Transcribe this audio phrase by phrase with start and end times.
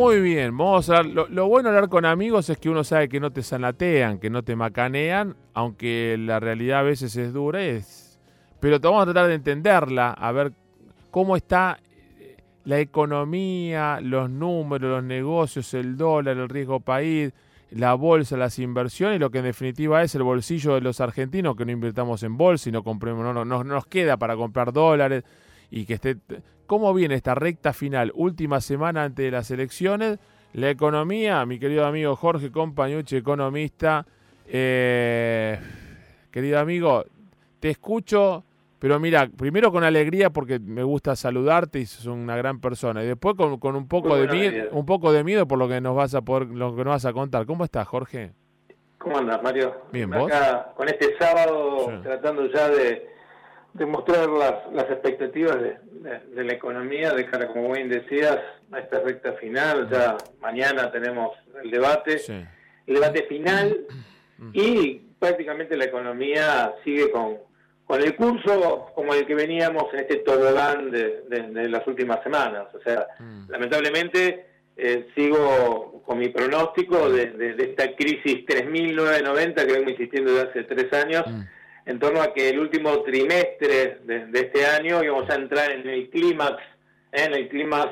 [0.00, 1.02] Muy bien, vamos a.
[1.02, 4.30] Lo, bueno de hablar con amigos es que uno sabe que no te zanatean, que
[4.30, 7.62] no te macanean, aunque la realidad a veces es dura.
[7.62, 8.18] Es...
[8.60, 10.52] Pero vamos a tratar de entenderla, a ver
[11.10, 11.78] cómo está
[12.18, 17.34] eh, la economía, los números, los negocios, el dólar, el riesgo país,
[17.70, 21.66] la bolsa, las inversiones lo que en definitiva es el bolsillo de los argentinos, que
[21.66, 25.24] no invirtamos en bolsa y no compremos, no, no nos queda para comprar dólares
[25.70, 26.16] y que esté...
[26.66, 30.18] ¿Cómo viene esta recta final, última semana antes de las elecciones?
[30.52, 34.06] La economía, mi querido amigo Jorge Compañucci, economista.
[34.46, 35.58] Eh,
[36.30, 37.04] querido amigo,
[37.60, 38.44] te escucho,
[38.78, 43.02] pero mira, primero con alegría porque me gusta saludarte y sos una gran persona.
[43.02, 45.80] Y después con, con un poco de miedo, un poco de miedo por lo que
[45.80, 47.46] nos vas a poder, lo que nos vas a contar.
[47.46, 48.32] ¿Cómo estás, Jorge?
[48.98, 49.74] ¿Cómo andas, Mario?
[49.92, 50.76] Bien, Acá, ¿vos?
[50.76, 52.02] con este sábado, Sí.
[52.02, 53.08] tratando ya de,
[53.74, 58.38] de mostrar las, las expectativas de, de- de la economía de cara, como bien decías,
[58.72, 59.88] a esta recta final.
[59.90, 62.44] Ya mañana tenemos el debate, Sí.
[62.86, 63.86] el debate final,
[64.38, 64.50] Mm.
[64.54, 67.36] y prácticamente la economía sigue con,
[67.84, 72.66] con el curso como el que veníamos en este tobogán de, de- las últimas semanas.
[72.74, 73.50] O sea, Mm.
[73.50, 74.46] lamentablemente
[74.82, 80.48] eh, sigo con mi pronóstico de, de- de esta crisis 3.990 que vengo insistiendo desde
[80.50, 81.42] hace tres años, Mm.
[81.90, 85.88] En torno a que el último trimestre de, de este año íbamos a entrar en
[85.88, 86.56] el clímax,
[87.12, 87.24] ¿eh?
[87.26, 87.88] en el clímax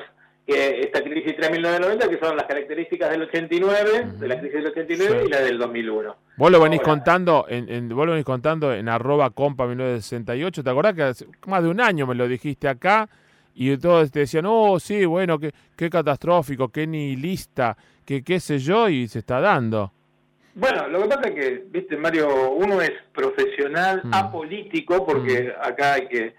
[0.47, 5.19] que esta crisis 3.990, que son las características del 89, de la crisis del 89
[5.21, 5.27] Sí.
[5.27, 6.15] y la del 2001.
[6.37, 6.91] Vos lo venís Ahora.
[6.91, 10.63] contando en, en- vos lo venís contando en arroba compa 1968.
[10.63, 13.07] ¿Te acordás que hace más de un año me lo dijiste acá?
[13.53, 17.75] Y todos te decían, oh, sí, bueno, qué, qué catastrófico, qué nihilista,
[18.05, 19.91] qué qué sé yo, y se está dando.
[20.59, 24.13] Bueno, lo que pasa es que, viste, Mario, uno es profesional, Mm.
[24.13, 26.35] apolítico, porque acá hay que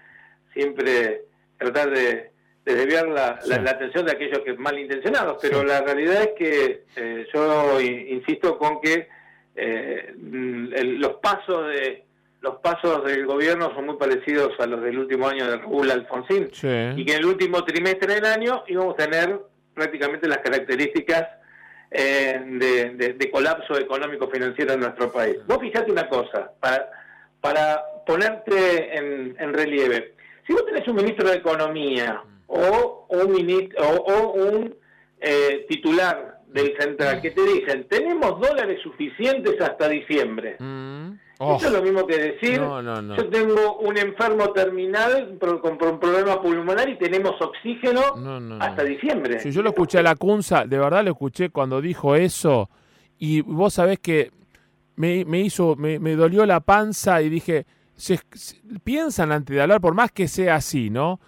[0.53, 1.23] siempre
[1.57, 2.29] tratar de,
[2.65, 3.61] de desviar la, la- Sí.
[3.63, 5.65] la atención de aquellos que malintencionados, pero Sí.
[5.67, 9.07] la realidad es que eh, yo insisto con que
[9.55, 12.05] eh, mm, el- los pasos de
[12.41, 16.47] los pasos del gobierno son muy parecidos a los del último año de Raúl Alfonsín
[16.53, 16.67] Sí.
[16.95, 19.39] y que en el último trimestre del año íbamos a tener
[19.75, 21.27] prácticamente las características
[21.91, 25.37] eh, de, de- de colapso económico financiero en nuestro país.
[25.45, 26.89] Vos fijate una cosa, para,
[27.41, 30.13] para ponerte en, en relieve,
[30.47, 34.75] si vos tenés un ministro de Economía o un, ministro, o, o un
[35.19, 40.57] eh, titular del central que te dicen, tenemos dólares suficientes hasta diciembre.
[40.59, 41.11] Mm.
[41.43, 43.15] Oh, Eso es lo mismo que decir, No, no, no.
[43.15, 48.57] yo tengo un enfermo terminal con, con un problema pulmonar y tenemos oxígeno No, no,
[48.57, 48.63] no.
[48.63, 49.39] hasta diciembre.
[49.39, 52.69] Si yo lo escuché a la Cunza, de verdad lo escuché cuando dijo eso,
[53.17, 54.29] y vos sabés que
[54.97, 59.61] me, me hizo, me, me dolió la panza y dije, se- se- piensan antes de
[59.63, 61.19] hablar, por más que sea así, ¿no?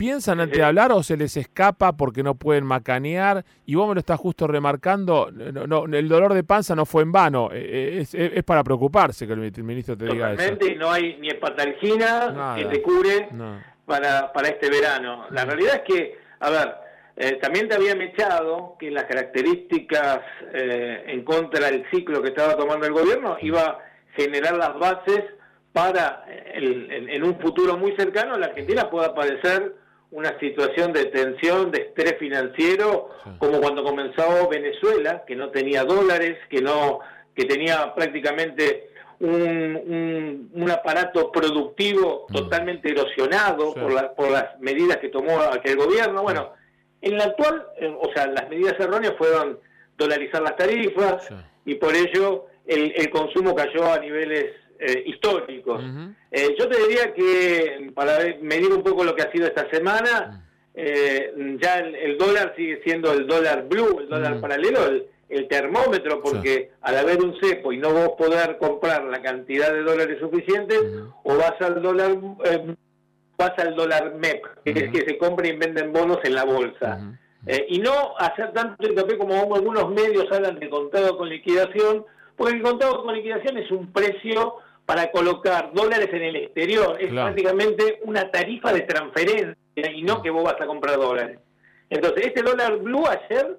[0.00, 3.92] Piensan antes de hablar o se les escapa porque no pueden macanear, y vos me
[3.92, 7.98] lo estás justo remarcando, no, no, el dolor de panza no fue en vano, eh,
[8.00, 10.56] es, es- es para preocuparse que el ministro te diga eso.
[10.78, 12.56] No hay ni hepatalgina Nada.
[12.56, 13.60] que te cure No.
[13.84, 15.26] para, para este verano.
[15.32, 16.74] La realidad es que, a ver,
[17.16, 20.20] eh, también te había echado que las características
[20.54, 23.78] eh, en contra del ciclo que estaba tomando el gobierno iba a
[24.16, 25.24] generar las bases
[25.74, 29.74] para eh, el- en, en un futuro muy cercano la Argentina pueda padecer
[30.12, 33.30] una situación de tensión, de estrés financiero, Sí.
[33.38, 36.98] como cuando comenzó Venezuela, que no tenía dólares, que no,
[37.34, 38.88] que tenía prácticamente
[39.20, 39.30] un,
[39.76, 42.34] un, un aparato productivo Mm.
[42.34, 43.80] totalmente erosionado Sí.
[43.80, 46.22] por, la- por las medidas que tomó aquel gobierno.
[46.22, 46.54] Bueno,
[47.02, 49.58] en la actual, eh, o sea, las medidas erróneas fueron
[49.96, 51.34] dolarizar las tarifas Sí.
[51.66, 55.82] y por ello el, el consumo cayó a niveles eh, históricos.
[56.30, 60.44] Eh, yo te diría que para medir un poco lo que ha sido esta semana,
[60.74, 65.48] eh, ya el, el dólar sigue siendo el dólar blue, el dólar paralelo, el, el
[65.48, 70.18] termómetro, porque al haber un cepo y no vos poder comprar la cantidad de dólares
[70.20, 71.14] suficientes, Ujú.
[71.24, 72.74] o vas al dólar eh,
[73.36, 77.16] vas al dólar MEP, que es que se compra y venden bonos en la bolsa.
[77.46, 82.04] Eh, y no hacer tanto hincapié como algunos medios hablan de contado con liquidación,
[82.36, 84.56] porque el contado con liquidación es un precio
[84.90, 87.26] para colocar dólares en el exterior, es Claro.
[87.32, 89.54] prácticamente una tarifa de transferencia
[89.94, 91.38] y no que vos vas a comprar dólares.
[91.88, 93.56] Entonces, este dólar blue ayer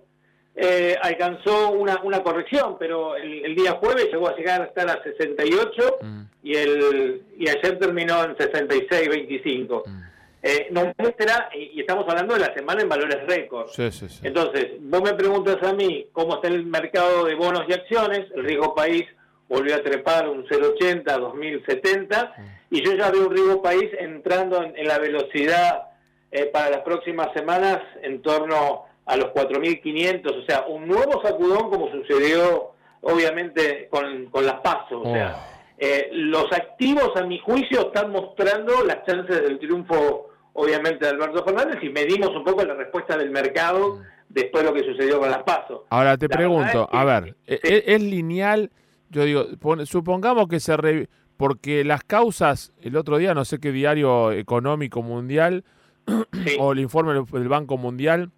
[0.57, 4.89] eh, alcanzó una, una corrección, pero el, el día jueves llegó a llegar a estar
[4.89, 6.21] a 68 Mm.
[6.43, 9.83] y, el, y ayer terminó en 66.25.
[9.85, 10.01] Mm.
[10.43, 13.67] Eh, nos muestra, y y estamos hablando de la semana en valores récord.
[13.69, 14.19] Sí, sí, sí.
[14.23, 18.43] Entonces, vos me preguntas a mí cómo está el mercado de bonos y acciones, el
[18.43, 19.05] riesgo país
[19.51, 22.35] volvió a trepar un 0,80 a 2070,
[22.69, 25.89] y yo ya veo un riesgo país entrando en, en la velocidad
[26.31, 31.69] eh, para las próximas semanas en torno a los 4.500, o sea, un nuevo sacudón
[31.69, 32.71] como sucedió
[33.01, 35.01] obviamente con, con las pasos.
[35.05, 35.83] O sea, Oh.
[35.83, 41.43] eh, los activos, a mi juicio, están mostrando las chances del triunfo, obviamente, de Alberto
[41.43, 43.99] Fernández y medimos un poco la respuesta del mercado
[44.29, 45.81] después de lo que sucedió con las pasos.
[45.89, 47.73] Ahora te La pregunto, a ver, ¿e- sí.
[47.73, 48.69] ¿e- ¿es, lineal?
[49.11, 50.75] Yo digo, pon- supongamos que se...
[50.77, 55.63] re- porque las causas, el otro día, no sé qué diario económico mundial,
[56.45, 56.55] Sí.
[56.59, 58.29] o el informe del- Banco Mundial,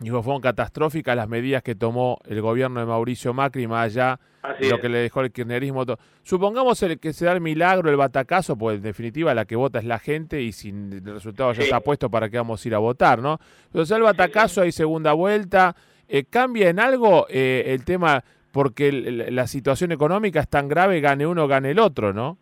[0.00, 4.64] dijo, fueron catastróficas las medidas que tomó el gobierno de Mauricio Macri, más allá Así
[4.64, 4.80] de lo es.
[4.82, 5.84] que le dejó el kirchnerismo.
[6.22, 9.78] Supongamos el que se da el milagro, el batacazo, pues en definitiva la que vota
[9.78, 12.74] es la gente y sin el resultado ya está puesto para que vamos a ir
[12.74, 13.38] a votar, ¿no?
[13.84, 15.74] Sea el batacazo, hay segunda vuelta,
[16.08, 21.26] eh, ¿cambia en algo eh, el tema porque la situación económica es tan grave, gane
[21.26, 22.38] uno, gane el otro, ¿no?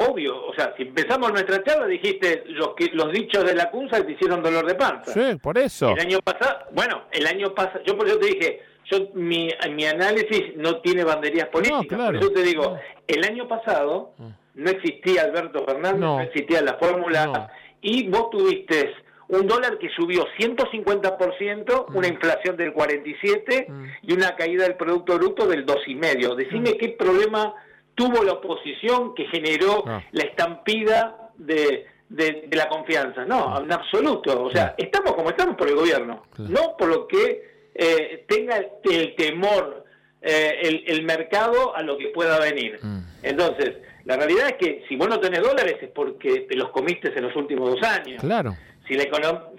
[0.00, 4.06] Obvio, o sea, si empezamos nuestra charla, dijiste los que los dichos de la CUNSA
[4.06, 5.12] te hicieron dolor de panza.
[5.12, 5.90] Sí, por eso.
[5.90, 9.84] El año pasado, bueno, el año pasado, yo por eso te dije, yo mi, mi
[9.86, 12.18] análisis no tiene banderías políticas, claro.
[12.20, 12.78] por eso te digo,
[13.08, 14.12] el año pasado
[14.54, 16.20] no existía Alberto Fernández, no, No.
[16.22, 17.48] existía la fórmula, No.
[17.80, 18.94] y vos tuviste
[19.28, 23.84] un dólar que subió 150%, una inflación del 47% Mm.
[24.02, 26.34] y una caída del Producto Bruto del 2,5%.
[26.34, 27.54] Decime qué problema
[27.94, 30.02] tuvo la oposición que generó Ah.
[30.12, 33.24] la estampida de, de- de la confianza.
[33.24, 34.44] No, en absoluto.
[34.44, 36.50] O sea, estamos como estamos por el gobierno, Claro.
[36.52, 39.84] no por lo que eh, tenga el temor
[40.20, 42.78] eh, el, el mercado a lo que pueda venir.
[42.82, 42.98] Mm.
[43.22, 47.12] Entonces, la realidad es que si vos no tenés dólares es porque te los comiste
[47.14, 48.20] en los últimos dos años.
[48.20, 48.56] Claro.
[48.88, 49.04] Si la,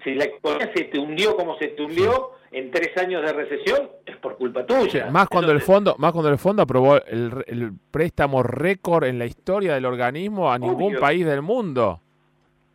[0.04, 3.90] si la economía se te hundió como se te hundió en tres años de recesión,
[4.04, 5.08] es por culpa tuya.
[5.10, 9.74] Más cuando el fondo, más cuando el fondo aprobó el, préstamo récord en la historia
[9.74, 11.00] del organismo a ningún Obvio.
[11.00, 12.00] país del mundo.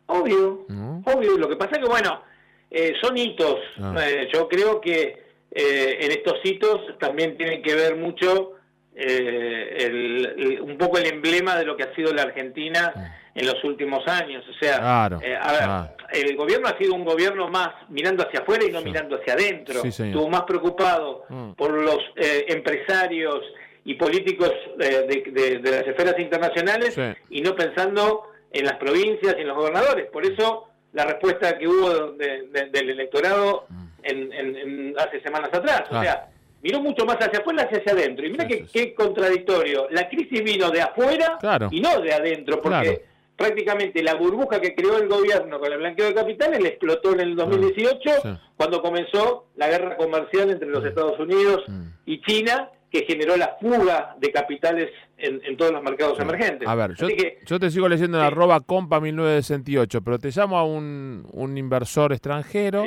[0.06, 0.66] Obvio,
[1.04, 1.36] obvio.
[1.36, 2.22] Lo que pasa es que, bueno,
[2.70, 3.58] eh, son hitos.
[3.78, 3.94] Ah.
[4.00, 8.52] Eh, yo creo que eh, en estos hitos también tiene que ver mucho
[8.96, 12.92] eh, el- el- un poco el emblema de lo que ha sido la Argentina
[13.34, 14.42] en los últimos años.
[14.48, 14.78] O sea.
[14.78, 15.90] Claro, eh, a ver, claro.
[16.12, 18.86] el gobierno ha sido un gobierno más mirando hacia afuera y no Sí.
[18.86, 19.80] mirando hacia adentro.
[19.82, 19.88] Sí.
[19.88, 21.52] Estuvo más preocupado Mm.
[21.52, 23.44] por los eh, empresarios
[23.84, 24.50] y políticos
[24.80, 27.02] eh, de, de- de las esferas internacionales Sí.
[27.30, 30.06] y no pensando en las provincias y en los gobernadores.
[30.10, 33.66] Por eso la respuesta que hubo de- de- del electorado
[34.02, 35.82] en, en- en- hace semanas atrás.
[35.90, 35.98] Ah.
[35.98, 36.28] O sea,
[36.66, 38.26] miró mucho más hacia afuera hacia adentro.
[38.26, 39.86] Y mira qué contradictorio.
[39.90, 41.68] La crisis vino de afuera Claro.
[41.70, 42.98] y no de adentro, porque Claro.
[43.36, 47.20] prácticamente la burbuja que creó el gobierno con el blanqueo de capitales le explotó en
[47.20, 48.28] el 2018 sí.
[48.56, 51.82] cuando comenzó la guerra comercial entre los Estados Unidos Mm.
[52.06, 56.66] y China que generó la fuga de capitales en, en todos los mercados emergentes.
[56.68, 60.56] A ver, yo, que, yo te sigo leyendo en arroba compa 1968, pero te llamo
[60.56, 62.84] a un, un inversor extranjero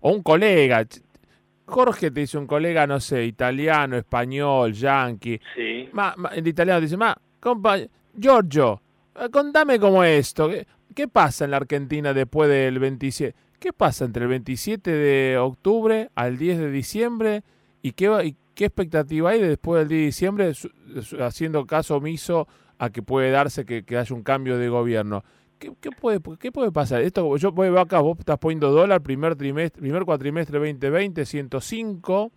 [0.00, 0.84] o un colega.
[1.66, 5.40] Jorge te dice un colega, no sé, italiano, español, yanqui.
[5.54, 5.88] sí.
[5.92, 7.76] Ma, ma- el italiano dice, ma, compa,
[8.16, 8.80] Giorgio,
[9.18, 10.48] eh, contame cómo es esto.
[10.48, 13.34] ¿Qué, qué pasa en la Argentina después del 27?
[13.58, 17.42] ¿Qué pasa entre el 27 de octubre al 10 de diciembre?
[17.82, 20.70] ¿Y qué, va- y qué expectativa hay después del 10 de diciembre, su-
[21.02, 22.46] su- haciendo caso omiso
[22.78, 25.24] a que puede darse que, que haya un cambio de gobierno?
[25.58, 27.00] ¿Qué, qué puede, ¿Qué puede pasar?
[27.02, 32.32] Esto, yo veo acá, vos estás poniendo dólar, primer trimestre, primer cuatrimestre 2020, 105.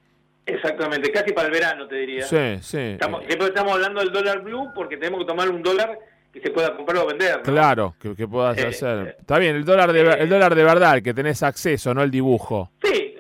[0.46, 2.24] Exactamente, casi para el verano te diría.
[2.24, 2.78] Sí, sí.
[2.78, 6.00] Estamos, siempre estamos hablando del dólar blue porque tenemos que tomar un dólar
[6.32, 7.38] que se pueda comprar o vender.
[7.38, 7.44] ¿no?
[7.44, 9.08] Claro, que, que puedas Eh, hacer.
[9.08, 11.94] eh, Está bien, el dólar de eh, el dólar de verdad, el que tenés acceso,
[11.94, 12.72] no el dibujo.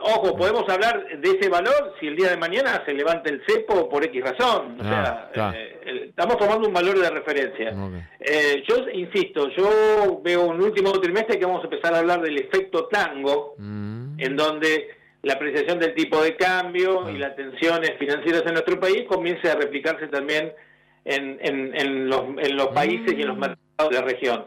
[0.09, 3.89] Ojo, podemos hablar de ese valor si el día de mañana se levanta el cepo
[3.89, 4.77] por X razón.
[4.79, 5.57] O Ah, sea, claro.
[5.57, 7.73] eh, estamos tomando un valor de referencia.
[8.21, 12.37] Eh, yo insisto, yo veo un último trimestre que vamos a empezar a hablar del
[12.37, 14.17] efecto tango, Mm.
[14.19, 14.89] en donde
[15.23, 17.11] la apreciación del tipo de cambio Ah.
[17.11, 20.53] y las tensiones financieras en nuestro país comience a replicarse también
[21.03, 23.29] en, en- en los, en los países y en Mm.
[23.31, 24.45] los mercados de la región.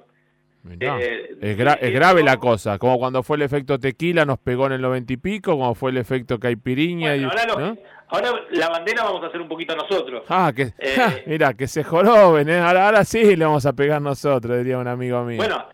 [0.69, 4.39] Eh, es, gra- es eh, grave la cosa, como cuando fue el efecto tequila nos
[4.39, 7.11] pegó en el noventa y pico, como fue el efecto caipiriña.
[7.15, 7.77] Bueno, y, ahora, lo- ¿no?
[8.09, 10.25] ahora la bandera vamos a hacer un poquito nosotros.
[10.29, 12.59] Ah, que, Eh, ja, mira, que se joroben, ¿eh?
[12.59, 15.39] ahora, ahora sí le vamos a pegar nosotros, diría un amigo mío.
[15.39, 15.65] Bueno,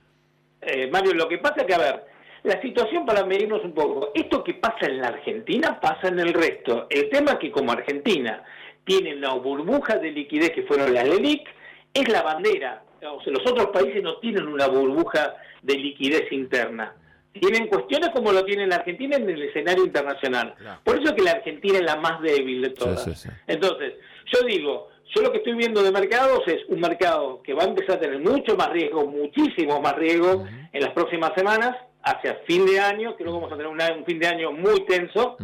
[0.60, 2.04] eh, Mario, lo que pasa es que, a ver,
[2.44, 6.32] la situación para medirnos un poco, esto que pasa en la Argentina pasa en el
[6.32, 6.86] resto.
[6.90, 8.44] El tema es que como Argentina
[8.84, 11.42] tiene una burbuja de liquidez que fueron las LELIC,
[11.92, 12.82] es la bandera.
[13.12, 16.94] O sea, los otros países no tienen una burbuja de liquidez interna.
[17.32, 20.54] Tienen cuestiones como lo tiene la Argentina en el escenario internacional.
[20.56, 20.80] Claro.
[20.82, 23.04] Por eso que la Argentina es la más débil de todas.
[23.04, 23.28] sí, sí.
[23.46, 23.94] Entonces,
[24.32, 27.66] yo digo, yo lo que estoy viendo de mercados es un mercado que va a
[27.66, 32.66] empezar a tener mucho más riesgo, muchísimo más riesgo en las próximas semanas, hacia fin
[32.66, 35.36] de año, creo que vamos a tener un fin de año muy tenso.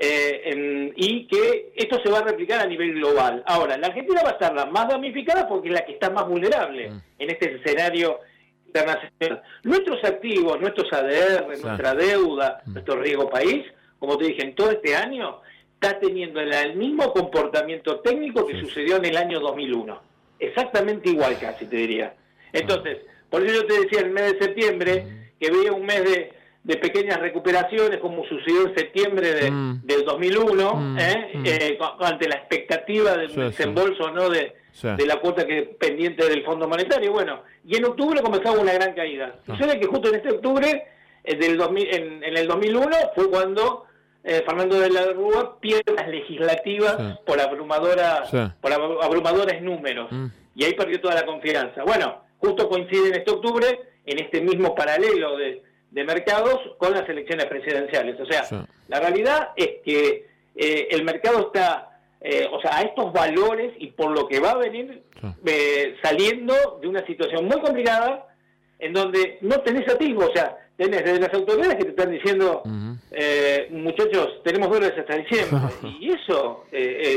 [0.00, 3.42] Eh, y que esto se va a replicar a nivel global.
[3.46, 6.28] Ahora, la Argentina va a estar la más damnificada porque es la que está más
[6.28, 7.00] vulnerable mm.
[7.18, 8.20] en este escenario
[8.66, 9.42] internacional.
[9.64, 12.72] Nuestros activos, nuestros ADR, nuestra deuda, mm.
[12.74, 13.66] nuestro riesgo país,
[13.98, 15.40] como te dije, en todo este año
[15.74, 20.00] está teniendo el mismo comportamiento técnico que sucedió en el año 2001.
[20.38, 22.14] Exactamente igual casi, te diría.
[22.52, 22.98] Entonces,
[23.30, 25.38] por eso yo te decía el mes de septiembre, mm.
[25.40, 26.37] que veía un mes de
[26.68, 29.80] de pequeñas recuperaciones, como sucedió en septiembre de, mm.
[29.84, 31.30] del 2001, mm, ¿eh?
[31.32, 31.46] Mm.
[31.46, 34.28] Eh, ante la expectativa del desembolso ¿no?
[34.28, 37.10] De, de, la cuota que pendiente del Fondo Monetario.
[37.10, 39.36] Bueno, y en octubre comenzaba una gran caída.
[39.48, 39.56] Ah.
[39.56, 40.84] Sucede que justo en este octubre,
[41.24, 43.86] eh, del 2000, en, en, el 2001, fue cuando
[44.22, 48.24] Fernando de la Rúa pierde las legislativas por abrumadora
[48.60, 50.10] por abrumadores números.
[50.54, 51.82] Y ahí perdió toda la confianza.
[51.82, 57.08] Bueno, justo coincide en este octubre, en este mismo paralelo de de mercados con las
[57.08, 58.20] elecciones presidenciales.
[58.20, 63.12] O sea, la realidad es que eh, el mercado está, eh, o sea, a estos
[63.12, 65.02] valores y por lo que va a venir
[65.46, 68.26] eh, saliendo de una situación muy complicada
[68.78, 72.62] en donde no tenés atisbo, o sea, tenés desde las autoridades que te están diciendo,
[73.70, 75.58] muchachos, tenemos dólares hasta diciembre,
[76.00, 76.64] y eso,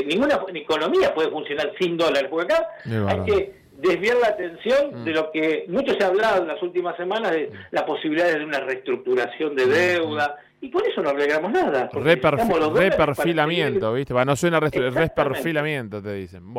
[0.06, 2.68] ninguna economía puede funcionar sin dólares, porque acá
[3.08, 5.14] hay que desviar la atención de mm.
[5.14, 8.60] lo que mucho se ha hablado en las últimas semanas de la posibilidad de una
[8.60, 10.36] reestructuración de mm, deuda.
[10.38, 10.64] Mm.
[10.64, 11.90] Y por eso no arreglamos nada.
[11.92, 14.14] reperfilamiento, ¿viste?
[14.14, 16.54] no suena reperfilamiento, te dicen.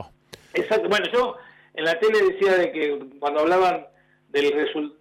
[0.53, 0.89] Exacto.
[0.89, 1.37] Bueno, yo
[1.73, 3.87] en la tele decía de que cuando hablaban
[4.27, 4.51] del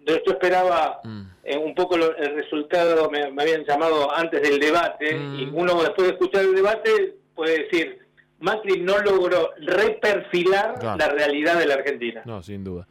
[0.05, 1.01] de esto esperaba
[1.43, 6.15] eh, un poco el resultado, me, habían llamado antes del debate, y uno después de
[6.15, 8.02] escuchar el debate puede decir,
[8.43, 12.23] Macri no logró reperfilar la realidad de la Argentina.
[12.25, 12.87] No, sin duda.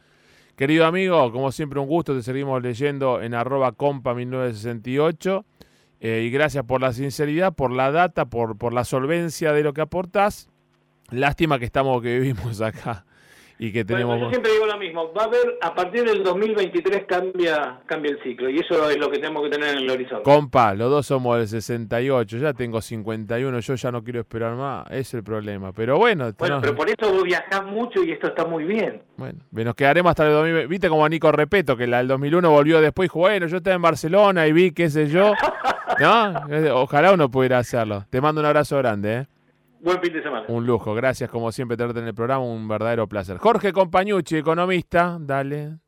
[0.56, 5.44] Querido amigo, como siempre un gusto, te seguimos leyendo en arroba compa 1968
[6.00, 9.72] eh, y gracias por la sinceridad, por la data, por, por la solvencia de lo
[9.72, 10.48] que aportás.
[11.10, 13.04] Lástima que estamos, que vivimos acá
[13.62, 14.18] y que tenemos...
[14.18, 18.20] yo siempre digo lo mismo, va a haber, a partir del 2023 cambia, cambia el
[18.20, 20.24] ciclo y eso es lo que tenemos que tener en el horizonte.
[20.24, 24.90] Compa, los dos somos del 68, ya tengo 51, yo ya no quiero esperar más,
[24.90, 25.72] es el problema.
[25.72, 26.32] Pero bueno...
[26.36, 29.00] Bueno, pero por eso vos viajás mucho y esto está muy bien.
[29.16, 30.66] Bueno, nos quedaremos hasta el 2020.
[30.66, 33.58] Viste como a Nico Repeto, que la del 2001 volvió después y dijo, bueno, yo
[33.58, 35.34] estaba en Barcelona y vi qué sé yo.
[36.00, 36.34] ¿No?
[36.82, 38.06] Ojalá uno pudiera hacerlo.
[38.10, 39.26] Te mando un abrazo grande, ¿eh?
[39.82, 40.44] Buen fin de semana.
[40.46, 43.38] Un lujo, gracias como siempre tenerte en el programa, un verdadero placer.
[43.38, 45.78] Jorge Compañucci, economista, dale.